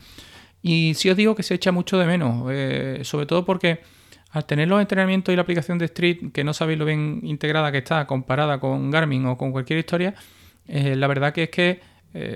Y 0.62 0.95
sí 0.95 1.11
os 1.11 1.16
digo 1.16 1.35
que 1.35 1.42
se 1.42 1.54
echa 1.54 1.71
mucho 1.71 1.99
de 1.99 2.06
menos, 2.06 2.49
eh, 2.50 3.00
sobre 3.04 3.26
todo 3.26 3.45
porque 3.45 3.80
al 4.30 4.45
tener 4.47 4.68
los 4.68 4.80
entrenamientos 4.80 5.33
y 5.33 5.37
la 5.37 5.42
aplicación 5.42 5.78
de 5.78 5.85
Street, 5.85 6.33
que 6.33 6.42
no 6.42 6.52
sabéis 6.52 6.78
lo 6.78 6.85
bien 6.85 7.21
integrada 7.23 7.71
que 7.71 7.78
está 7.78 8.06
comparada 8.06 8.59
con 8.59 8.90
Garmin 8.90 9.26
o 9.26 9.38
con 9.38 9.52
cualquier 9.52 9.78
historia, 9.78 10.14
eh, 10.66 10.97
la 10.97 11.06
verdad 11.06 11.33
que 11.33 11.45
es 11.45 11.50
que, 11.50 11.80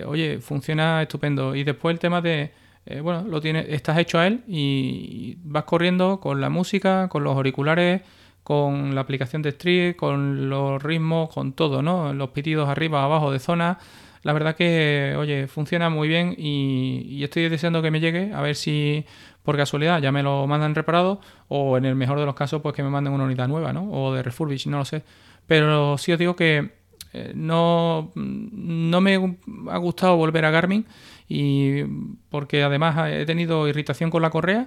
oye, 0.06 0.38
funciona 0.40 1.02
estupendo. 1.02 1.56
Y 1.56 1.64
después 1.64 1.94
el 1.94 1.98
tema 1.98 2.20
de 2.20 2.52
eh, 2.90 3.00
bueno, 3.00 3.22
lo 3.22 3.40
tienes, 3.40 3.66
estás 3.68 3.98
hecho 3.98 4.18
a 4.18 4.26
él 4.26 4.42
y 4.48 5.36
vas 5.44 5.62
corriendo 5.64 6.18
con 6.18 6.40
la 6.40 6.50
música, 6.50 7.08
con 7.08 7.22
los 7.22 7.36
auriculares, 7.36 8.02
con 8.42 8.96
la 8.96 9.02
aplicación 9.02 9.42
de 9.42 9.50
Street, 9.50 9.94
con 9.94 10.48
los 10.48 10.82
ritmos, 10.82 11.30
con 11.32 11.52
todo, 11.52 11.82
¿no? 11.82 12.12
Los 12.12 12.30
pitidos 12.30 12.68
arriba, 12.68 13.04
abajo 13.04 13.30
de 13.30 13.38
zona. 13.38 13.78
La 14.22 14.32
verdad 14.32 14.56
que, 14.56 15.14
oye, 15.16 15.46
funciona 15.46 15.88
muy 15.88 16.08
bien 16.08 16.34
y, 16.36 17.22
estoy 17.22 17.48
deseando 17.48 17.80
que 17.80 17.92
me 17.92 18.00
llegue, 18.00 18.32
a 18.34 18.40
ver 18.40 18.56
si 18.56 19.04
por 19.44 19.56
casualidad 19.56 20.02
ya 20.02 20.10
me 20.10 20.22
lo 20.24 20.46
mandan 20.48 20.74
reparado 20.74 21.20
o 21.48 21.78
en 21.78 21.84
el 21.84 21.94
mejor 21.94 22.18
de 22.18 22.26
los 22.26 22.34
casos 22.34 22.60
pues 22.60 22.74
que 22.74 22.82
me 22.82 22.90
manden 22.90 23.12
una 23.12 23.24
unidad 23.24 23.46
nueva, 23.46 23.72
¿no? 23.72 23.88
O 23.92 24.12
de 24.12 24.22
refurbish, 24.24 24.66
no 24.66 24.78
lo 24.78 24.84
sé. 24.84 25.04
Pero 25.46 25.96
sí 25.96 26.12
os 26.12 26.18
digo 26.18 26.34
que 26.34 26.72
eh, 27.12 27.32
no, 27.34 28.12
no 28.16 29.00
me 29.00 29.36
ha 29.70 29.78
gustado 29.78 30.16
volver 30.16 30.44
a 30.44 30.50
Garmin 30.50 30.86
y 31.32 31.84
porque 32.28 32.64
además 32.64 33.08
he 33.08 33.24
tenido 33.24 33.68
irritación 33.68 34.10
con 34.10 34.20
la 34.20 34.30
correa, 34.30 34.66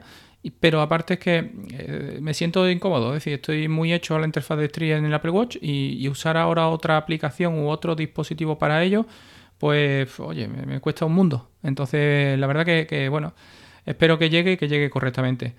pero 0.62 0.79
aparte 0.79 1.15
es 1.15 1.20
que 1.20 1.51
eh, 1.72 2.20
me 2.22 2.34
siento 2.34 2.70
incómodo, 2.70 3.10
es 3.10 3.15
decir, 3.15 3.34
estoy 3.34 3.67
muy 3.67 3.91
hecho 3.91 4.15
a 4.15 4.20
la 4.20 4.25
interfaz 4.25 4.58
de 4.58 4.65
Street 4.65 4.93
en 4.93 5.03
el 5.03 5.13
Apple 5.13 5.32
Watch 5.32 5.58
y, 5.62 6.08
usar 6.08 6.38
ahora 6.38 6.70
otra 6.70 6.96
aplicación 6.96 7.60
u 7.60 7.67
otro 7.67 7.96
dispositivo 7.96 8.58
para 8.58 8.82
ello, 8.82 9.05
pues 9.58 10.17
oye, 10.22 10.48
me, 10.48 10.79
cuesta 10.79 11.03
un 11.05 11.13
mundo. 11.13 11.50
Entonces, 11.63 12.39
la 12.39 12.48
verdad 12.48 12.65
que, 12.65 13.10
bueno, 13.10 13.34
espero 13.86 14.17
que 14.17 14.29
llegue 14.29 14.53
y 14.53 14.58
que 14.58 14.70
llegue 14.70 14.89
correctamente. 14.89 15.55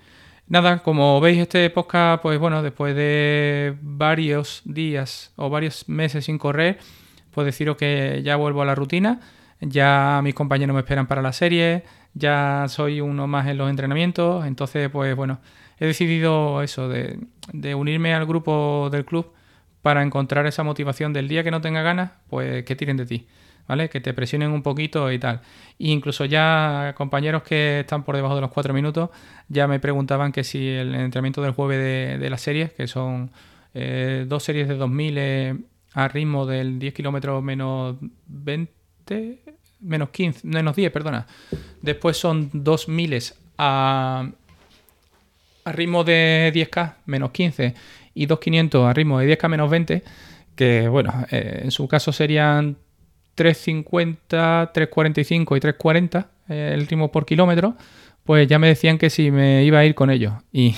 Nada, 0.47 0.79
como 0.79 1.21
veis 1.21 1.37
este 1.37 1.69
podcast, 1.69 2.23
pues 2.23 2.39
bueno, 2.39 2.63
después 2.63 2.95
de 2.95 3.75
varios 3.81 4.63
días 4.65 5.33
o 5.35 5.51
varios 5.51 5.87
meses 5.87 6.25
sin 6.25 6.39
correr, 6.39 6.79
pues 7.29 7.45
deciros 7.45 7.77
que 7.77 8.21
ya 8.23 8.37
vuelvo 8.37 8.63
a 8.63 8.65
la 8.65 8.73
rutina 8.73 9.19
ya 9.61 10.21
mis 10.23 10.33
compañeros 10.33 10.73
me 10.73 10.81
esperan 10.81 11.07
para 11.07 11.21
la 11.21 11.33
serie, 11.33 11.83
ya 12.13 12.65
soy 12.69 13.01
uno 13.01 13.27
más 13.27 13.47
en 13.47 13.57
los 13.57 13.69
entrenamientos, 13.69 14.45
entonces 14.45 14.89
pues 14.89 15.15
bueno, 15.15 15.39
he 15.79 15.85
decidido 15.85 16.61
eso, 16.61 16.89
de, 16.89 17.19
unirme 17.75 18.13
al 18.13 18.25
grupo 18.25 18.89
del 18.91 19.05
club 19.05 19.31
para 19.81 20.01
encontrar 20.03 20.45
esa 20.47 20.63
motivación 20.63 21.13
del 21.13 21.27
día 21.27 21.43
que 21.43 21.51
no 21.51 21.61
tenga 21.61 21.81
ganas, 21.81 22.11
pues 22.29 22.63
que 22.65 22.75
tiren 22.75 22.97
de 22.97 23.05
ti, 23.05 23.27
¿vale? 23.67 23.89
Que 23.89 24.01
te 24.01 24.13
presionen 24.13 24.51
un 24.51 24.63
poquito 24.63 25.11
y 25.11 25.19
tal. 25.19 25.41
E 25.79 25.89
incluso 25.89 26.25
ya 26.25 26.93
compañeros 26.97 27.43
que 27.43 27.81
están 27.81 28.03
por 28.03 28.15
debajo 28.15 28.35
de 28.35 28.41
los 28.41 28.51
cuatro 28.51 28.73
minutos 28.73 29.09
ya 29.47 29.67
me 29.67 29.79
preguntaban 29.79 30.31
que 30.31 30.43
si 30.43 30.69
el 30.69 30.95
entrenamiento 30.95 31.41
del 31.41 31.51
jueves 31.51 31.77
de, 31.79 32.17
de 32.17 32.29
las 32.29 32.41
series, 32.41 32.71
que 32.73 32.87
son 32.87 33.31
eh, 33.73 34.25
dos 34.27 34.43
series 34.43 34.67
de 34.67 34.75
2000 34.75 35.17
eh, 35.17 35.57
a 35.93 36.07
ritmo 36.07 36.45
del 36.45 36.79
10 36.79 36.93
kilómetros 36.93 37.43
menos 37.43 37.97
20 38.27 38.73
menos 39.79 40.09
15, 40.09 40.47
menos 40.47 40.75
10, 40.75 40.91
perdona. 40.91 41.27
Después 41.81 42.17
son 42.17 42.49
2 42.53 42.87
miles 42.89 43.35
a, 43.57 44.29
a 45.63 45.71
ritmo 45.71 46.03
de 46.03 46.51
10K, 46.53 46.95
menos 47.05 47.31
15, 47.31 47.73
y 48.13 48.25
2500 48.25 48.85
a 48.85 48.93
ritmo 48.93 49.19
de 49.19 49.37
10K, 49.37 49.49
menos 49.49 49.69
20, 49.69 50.03
que 50.55 50.87
bueno, 50.87 51.25
eh, 51.31 51.61
en 51.63 51.71
su 51.71 51.87
caso 51.87 52.11
serían 52.11 52.77
350, 53.35 54.71
345 54.73 55.57
y 55.57 55.59
340 55.59 56.29
eh, 56.47 56.71
el 56.73 56.87
ritmo 56.87 57.11
por 57.11 57.25
kilómetro, 57.25 57.75
pues 58.23 58.47
ya 58.47 58.57
me 58.57 58.67
decían 58.67 58.97
que 58.97 59.09
si 59.09 59.29
me 59.31 59.63
iba 59.63 59.79
a 59.79 59.85
ir 59.85 59.93
con 59.93 60.09
ellos. 60.09 60.33
Y 60.51 60.75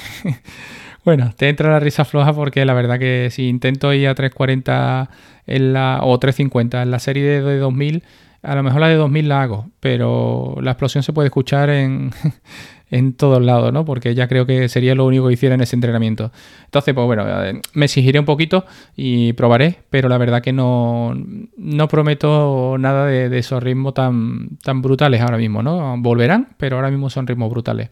bueno, 1.08 1.32
te 1.38 1.48
entra 1.48 1.72
la 1.72 1.80
risa 1.80 2.04
floja 2.04 2.34
porque 2.34 2.66
la 2.66 2.74
verdad 2.74 3.00
que 3.00 3.30
si 3.32 3.48
intento 3.48 3.94
ir 3.94 4.10
a 4.10 4.14
340 4.14 5.10
en 5.46 5.72
la, 5.72 6.02
o 6.04 6.20
350 6.20 6.82
en 6.82 6.92
la 6.92 7.00
serie 7.00 7.24
de 7.24 7.58
2000 7.60 8.04
a 8.44 8.56
lo 8.56 8.62
mejor 8.62 8.82
la 8.82 8.90
de 8.90 8.96
2000 8.96 9.30
la 9.30 9.42
hago, 9.42 9.70
pero 9.80 10.58
la 10.62 10.72
explosión 10.72 11.04
se 11.04 11.14
puede 11.14 11.28
escuchar 11.28 11.70
en, 11.70 12.12
en 12.92 13.14
todos 13.14 13.42
lados, 13.42 13.72
¿no? 13.72 13.86
Porque 13.86 14.16
ya 14.16 14.28
creo 14.28 14.46
que 14.46 14.68
sería 14.68 14.96
lo 14.96 15.06
único 15.06 15.28
que 15.28 15.36
hiciera 15.36 15.56
en 15.56 15.62
ese 15.62 15.78
entrenamiento. 15.78 16.34
Entonces, 16.66 16.94
pues 16.94 17.06
bueno, 17.06 17.24
me 17.72 17.86
exigiré 17.86 18.20
un 18.20 18.26
poquito 18.26 18.66
y 18.98 19.32
probaré, 19.32 19.80
pero 19.90 20.10
la 20.10 20.18
verdad 20.18 20.42
que 20.42 20.52
no, 20.52 21.14
no 21.56 21.88
prometo 21.88 22.76
nada 22.78 23.06
de, 23.06 23.38
esos 23.38 23.64
ritmos 23.64 23.94
tan, 23.94 24.58
tan 24.62 24.82
brutales 24.82 25.22
ahora 25.22 25.38
mismo, 25.38 25.64
¿no? 25.64 25.96
Volverán, 26.00 26.50
pero 26.58 26.76
ahora 26.76 26.92
mismo 26.92 27.10
son 27.10 27.28
ritmos 27.28 27.50
brutales. 27.50 27.92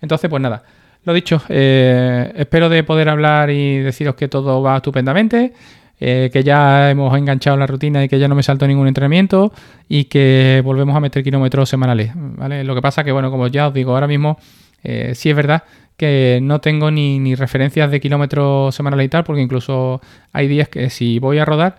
Entonces, 0.00 0.30
pues 0.30 0.40
nada. 0.40 0.64
Lo 1.04 1.12
dicho, 1.12 1.42
eh, 1.48 2.32
espero 2.36 2.68
de 2.68 2.82
poder 2.82 3.08
hablar 3.08 3.50
y 3.50 3.78
deciros 3.78 4.14
que 4.14 4.28
todo 4.28 4.62
va 4.62 4.76
estupendamente. 4.76 5.52
Eh, 6.00 6.28
que 6.32 6.42
ya 6.42 6.90
hemos 6.90 7.16
enganchado 7.16 7.56
la 7.56 7.68
rutina 7.68 8.02
y 8.02 8.08
que 8.08 8.18
ya 8.18 8.26
no 8.26 8.34
me 8.34 8.42
salto 8.42 8.66
ningún 8.66 8.88
entrenamiento 8.88 9.52
y 9.88 10.06
que 10.06 10.60
volvemos 10.64 10.94
a 10.96 11.00
meter 11.00 11.22
kilómetros 11.22 11.68
semanales. 11.68 12.10
¿vale? 12.14 12.64
Lo 12.64 12.74
que 12.74 12.82
pasa 12.82 13.04
que, 13.04 13.12
bueno, 13.12 13.30
como 13.30 13.46
ya 13.46 13.68
os 13.68 13.74
digo, 13.74 13.92
ahora 13.92 14.08
mismo 14.08 14.36
eh, 14.82 15.12
sí 15.14 15.30
es 15.30 15.36
verdad 15.36 15.62
que 15.96 16.40
no 16.42 16.60
tengo 16.60 16.90
ni, 16.90 17.36
referencias 17.36 17.92
de 17.92 18.00
kilómetros 18.00 18.74
semanales 18.74 19.06
y 19.06 19.08
tal, 19.08 19.22
porque 19.22 19.40
incluso 19.40 20.00
hay 20.32 20.48
días 20.48 20.68
que 20.68 20.90
si 20.90 21.20
voy 21.20 21.38
a 21.38 21.44
rodar, 21.44 21.76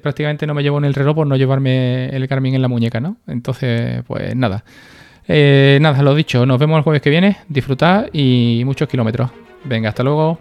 prácticamente 0.00 0.46
no 0.46 0.54
me 0.54 0.62
llevo 0.62 0.78
en 0.78 0.84
el 0.84 0.94
reloj 0.94 1.16
por 1.16 1.26
no 1.26 1.36
llevarme 1.36 2.06
el 2.10 2.26
Garmin 2.28 2.54
en 2.54 2.62
la 2.62 2.68
muñeca, 2.68 3.00
¿no? 3.00 3.16
Entonces, 3.26 4.04
pues 4.06 4.34
nada. 4.36 4.64
Nada, 5.28 6.02
lo 6.02 6.14
dicho, 6.14 6.44
nos 6.46 6.58
vemos 6.58 6.78
el 6.78 6.82
jueves 6.84 7.02
que 7.02 7.10
viene, 7.10 7.38
disfrutad 7.48 8.06
y 8.12 8.62
muchos 8.64 8.88
kilómetros. 8.88 9.30
Venga, 9.64 9.88
hasta 9.88 10.02
luego. 10.02 10.38